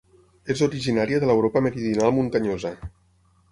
[0.53, 2.75] És originària de l'Europa meridional muntanyosa.